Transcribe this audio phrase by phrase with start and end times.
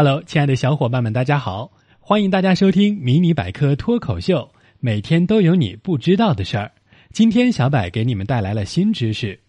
[0.00, 1.72] Hello，亲爱的小伙伴们，大家好！
[1.98, 6.70] 欢迎大家收听《迷你百科脱口秀》，每天都有你不知道的事儿。
[7.10, 9.40] 今天小柏给你们带来了新知识。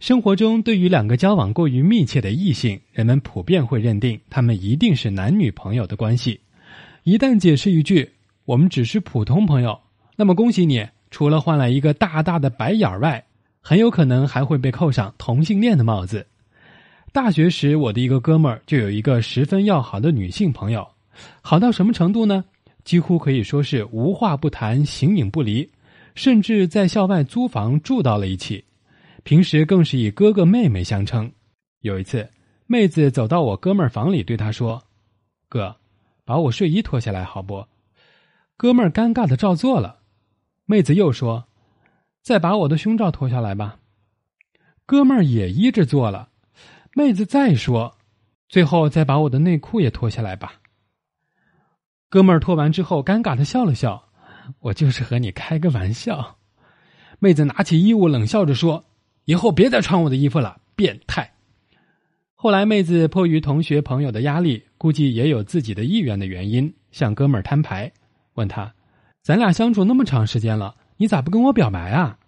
[0.00, 6.40] 生活中，对于两个交往过于密切的异性，人们普遍会认定他们一定是男女朋友的关系。
[7.04, 8.14] 一旦解释一句
[8.46, 9.78] “我们只是普通朋友”，
[10.18, 13.24] 那么恭喜你，除了换来一个大大的白眼外，
[13.60, 16.26] 很有可能还会被扣上同性恋的帽子。
[17.16, 20.86] 大学时，我的一个哥们儿就有一个十分要好的女性朋友，
[21.40, 22.44] 好到什么程度呢？
[22.84, 25.66] 几乎可以说是无话不谈、形影不离，
[26.14, 28.62] 甚至在校外租房住到了一起。
[29.22, 31.32] 平时更是以哥哥妹妹相称。
[31.80, 32.28] 有一次，
[32.66, 34.84] 妹子走到我哥们儿房里，对他说
[35.48, 35.74] ：“哥，
[36.22, 37.66] 把我睡衣脱下来好不？”
[38.58, 40.00] 哥们儿尴尬的照做了。
[40.66, 41.46] 妹子又说
[42.20, 43.78] ：“再把我的胸罩脱下来吧。”
[44.84, 46.28] 哥们儿也依着做了。
[46.98, 47.94] 妹子再说，
[48.48, 50.54] 最后再把我的内裤也脱下来吧。
[52.08, 54.02] 哥们儿脱完之后，尴尬的笑了笑
[54.60, 56.38] ：“我就是和你开个玩笑。”
[57.20, 58.82] 妹子拿起衣物，冷笑着说
[59.26, 61.30] ：“以后别再穿我的衣服了，变态。”
[62.34, 67.92] 后来，妹子迫于同学朋友的压力，估计也有自己的意愿的原因，向哥们儿摊牌，
[68.36, 68.72] 问他
[69.20, 72.18] ：“咱俩相处那么长时间了，你咋不跟我表白啊？”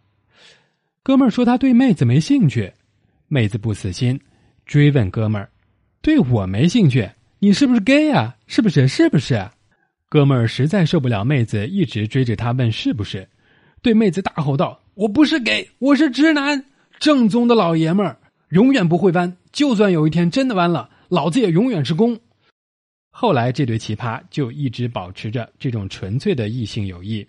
[1.03, 2.70] 哥们儿说他对妹子没兴趣，
[3.28, 4.20] 妹子不死心。
[4.69, 5.50] 追问哥们儿
[6.02, 8.36] ：“对我没兴趣，你是不是 gay 啊？
[8.47, 8.86] 是不是？
[8.86, 9.48] 是不是？”
[10.10, 13.27] 哥们儿实在受不了妹子一直追着他问是不是，
[13.80, 16.66] 对妹子大吼道：“我不是 gay，我是直男，
[16.98, 18.19] 正宗的老爷们儿，
[18.50, 19.34] 永远不会弯。
[19.52, 22.20] 就算有一天真的弯了，老子也永远是公。”
[23.10, 27.27] 后来，这对奇葩就一直保持着这种纯粹的异性友谊。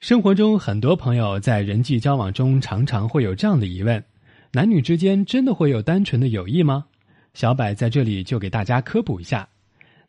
[0.00, 4.02] 生活中，很多朋友在人际交往中常常会有这样的疑问。
[4.50, 6.86] 男女之间真的会有单纯的友谊吗？
[7.34, 9.46] 小柏在这里就给大家科普一下：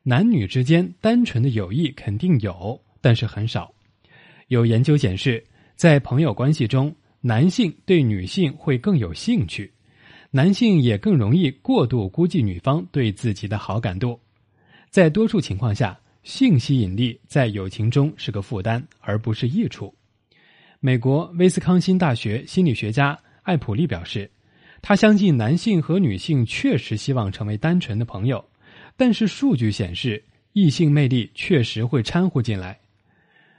[0.01, 3.69] 男女之间单纯的友谊肯定有，但是很少。
[4.47, 5.43] 有研究显示，
[5.75, 9.69] 在朋友关系中，男性对女性会更有兴趣，
[10.31, 14.17] 男性也更容易过度估计女方对自己的好感度。
[14.89, 19.93] 在多数情况下，性吸引力在友情中是个负担，而不是益处。
[20.79, 23.19] 美国威斯康辛大学心理学家。
[23.49, 24.29] 艾普利表示，
[24.79, 28.45] 他相信男性和女性确实希望成为单纯的朋友，
[28.95, 30.23] 但是数据显示，
[30.53, 32.79] 异性魅力确实会掺和进来。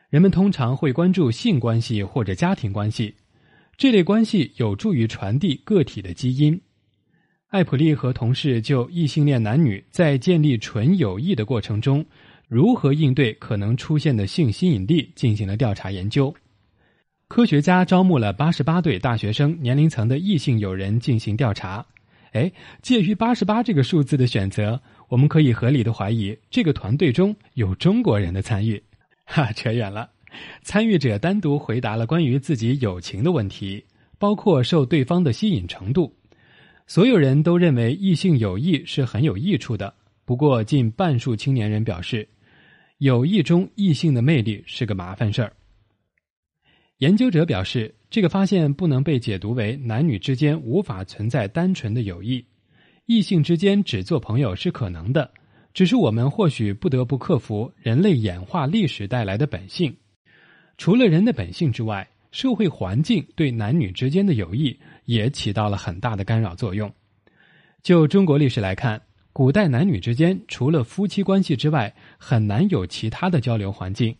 [0.08, 3.12] 人们通常会关注性关系或者家庭关系，
[3.76, 6.60] 这类关系有助于传递个体的基因。
[7.48, 12.06] 艾普利和同事就异性恋男女在建立纯友谊的过程中，
[12.46, 16.32] 如何应对可能出现的性吸引力进行了调查研究。
[17.30, 21.86] 科学家招募了八十八对大学生年龄层的异性友人进行调查，
[22.32, 22.50] 哎，
[22.82, 28.82] 介于八十八这个数字的选择，我们可以合理的怀疑这个团队中有中国人的参与。
[29.24, 30.10] 哈，扯远了。
[30.64, 33.84] 参与者单独回答了关于自己友情的问题，
[34.18, 36.12] 包括受对方的吸引程度。
[36.88, 42.28] 所有人都认为异性友谊是很有益处的，不过近半数青年人表示，
[42.98, 45.52] 友谊中异性的魅力是个麻烦事儿。
[47.00, 52.44] 研究者表示，这个发现不能被解读为男女之间无法存在单纯的友谊，
[53.06, 55.30] 异性之间只做朋友是可能的，
[55.72, 59.96] 只是我们或许不得不克服人类演化历史带来的本性。
[60.76, 66.92] 除了人的本性之外，社会环境对男女之间的友谊也起到了很大的干扰作用。
[67.82, 69.00] 就中国历史来看，
[69.32, 74.14] 古代男女之间除了夫妻关系之外，很难有其他的交流环境。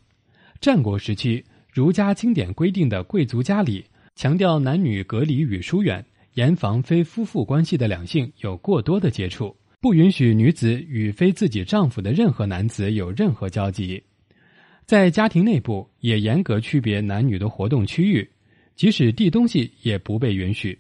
[0.62, 1.45] 战国时期。
[1.72, 3.84] 儒家经典规定的贵族家里，
[4.16, 6.04] 强调男女隔离与疏远，
[6.34, 14.03] 严防非夫妇关系的两性有过多的接触，不允许女子与非自己丈夫的任何男子有任何交集。
[14.84, 18.28] 在家庭内部，也严格区别男女的活动区域，
[18.75, 20.76] 即使递东西也不被允许。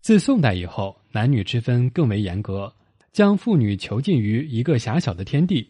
[0.00, 2.72] 自宋代以后，男女之分更为严格，
[3.10, 5.68] 将妇女囚禁于一个狭小的天地。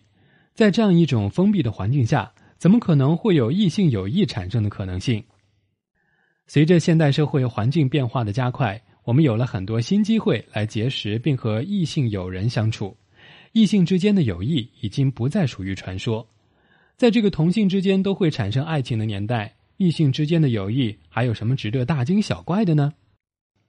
[0.52, 2.30] 在这样一种封闭的环境下。
[2.58, 5.22] 怎么可能会有异性友谊产生的可能性？
[6.46, 12.96] 随着现代社会环境变化的加快，我们有了很多新机会来结识并和异性友人相处。
[13.52, 16.26] 异性之间的友谊已经不再属于传说。
[16.96, 22.92] 在这个同性之间都会产生爱情的年代，异性之间的友谊还有什么值得大惊小怪的呢？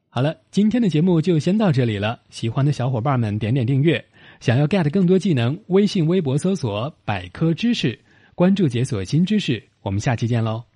[0.09, 2.21] 好了，今天的节目就先到这里了。
[2.29, 4.03] 喜欢的小伙伴们点点订阅，
[4.39, 7.99] 想要 get 更多技能，微信、微博搜索“百科知识”。
[8.35, 10.74] 关注解锁新知识，我们下期见喽。